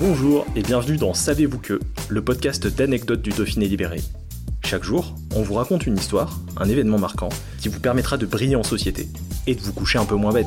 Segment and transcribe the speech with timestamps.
[0.00, 1.78] Bonjour et bienvenue dans Savez-vous que,
[2.08, 4.00] le podcast d'anecdotes du Dauphiné libéré.
[4.64, 7.28] Chaque jour, on vous raconte une histoire, un événement marquant,
[7.60, 9.08] qui vous permettra de briller en société
[9.46, 10.46] et de vous coucher un peu moins bête.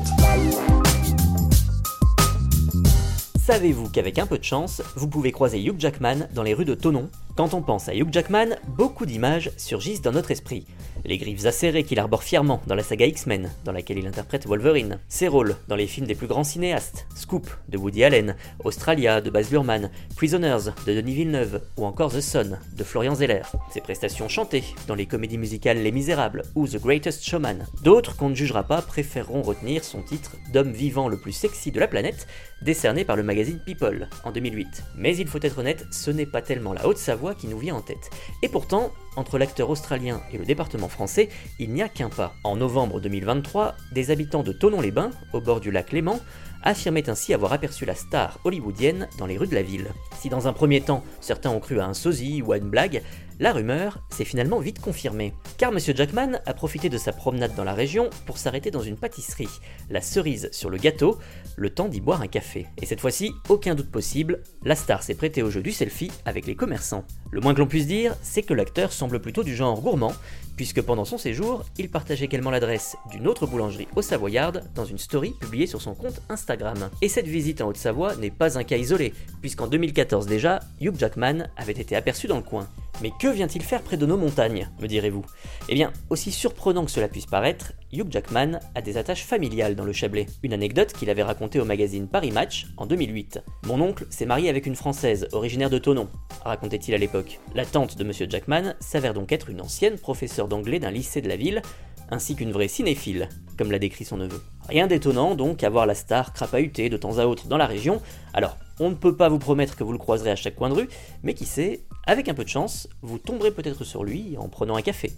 [3.46, 6.74] Savez-vous qu'avec un peu de chance, vous pouvez croiser Hugh Jackman dans les rues de
[6.74, 10.66] Tonon Quand on pense à Hugh Jackman, beaucoup d'images surgissent dans notre esprit.
[11.04, 15.00] Les griffes acérées qu'il arbore fièrement dans la saga X-Men, dans laquelle il interprète Wolverine,
[15.08, 19.30] ses rôles dans les films des plus grands cinéastes, Scoop de Woody Allen, Australia de
[19.30, 24.28] Baz Luhrmann, Prisoners de Denis Villeneuve ou encore The Sun de Florian Zeller, ses prestations
[24.28, 27.66] chantées dans les comédies musicales Les Misérables ou The Greatest Showman.
[27.82, 31.80] D'autres qu'on ne jugera pas préféreront retenir son titre d'homme vivant le plus sexy de
[31.80, 32.28] la planète,
[32.62, 34.84] décerné par le magazine People en 2008.
[34.96, 36.86] Mais il faut être honnête, ce n'est pas tellement la
[37.32, 38.10] Qui nous vient en tête.
[38.42, 42.34] Et pourtant, entre l'acteur australien et le département français, il n'y a qu'un pas.
[42.44, 46.20] En novembre 2023, des habitants de Tonon-les-Bains, au bord du lac Léman,
[46.64, 49.92] affirmaient ainsi avoir aperçu la star hollywoodienne dans les rues de la ville.
[50.18, 53.02] Si dans un premier temps, certains ont cru à un sosie ou à une blague,
[53.40, 55.34] la rumeur s'est finalement vite confirmée.
[55.58, 55.78] Car M.
[55.78, 59.48] Jackman a profité de sa promenade dans la région pour s'arrêter dans une pâtisserie,
[59.90, 61.18] la cerise sur le gâteau,
[61.56, 62.66] le temps d'y boire un café.
[62.80, 66.46] Et cette fois-ci, aucun doute possible, la star s'est prêtée au jeu du selfie avec
[66.46, 67.04] les commerçants.
[67.32, 70.12] Le moins que l'on puisse dire, c'est que l'acteur semble plutôt du genre gourmand,
[70.56, 74.98] puisque pendant son séjour, il partage également l'adresse d'une autre boulangerie au Savoyard dans une
[74.98, 76.53] story publiée sur son compte Instagram.
[77.02, 81.48] Et cette visite en Haute-Savoie n'est pas un cas isolé, puisqu'en 2014 déjà, Hugh Jackman
[81.56, 82.68] avait été aperçu dans le coin.
[83.02, 85.24] Mais que vient-il faire près de nos montagnes, me direz-vous?
[85.68, 89.84] Eh bien, aussi surprenant que cela puisse paraître, Hugh Jackman a des attaches familiales dans
[89.84, 90.26] le Chablais.
[90.42, 93.40] Une anecdote qu'il avait racontée au magazine Paris Match en 2008.
[93.66, 96.08] Mon oncle s'est marié avec une Française, originaire de Tonon,
[96.44, 97.40] racontait-il à l'époque.
[97.54, 101.28] La tante de Monsieur Jackman s'avère donc être une ancienne professeure d'anglais d'un lycée de
[101.28, 101.62] la ville,
[102.10, 103.28] ainsi qu'une vraie cinéphile,
[103.58, 104.40] comme l'a décrit son neveu.
[104.68, 108.00] Rien d'étonnant donc à voir la star crapahuter de temps à autre dans la région.
[108.32, 110.74] Alors, on ne peut pas vous promettre que vous le croiserez à chaque coin de
[110.74, 110.88] rue,
[111.22, 114.76] mais qui sait, avec un peu de chance, vous tomberez peut-être sur lui en prenant
[114.76, 115.12] un café.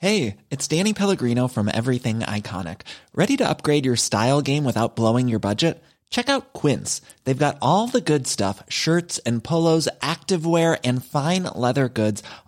[0.00, 2.82] Hey, it's Danny Pellegrino from Everything Iconic.
[3.14, 5.82] Ready to upgrade your style game without blowing your budget?
[6.10, 7.02] Check out Quince.
[7.24, 12.22] They've got all the good stuff, shirts and polos, activewear and fine leather goods,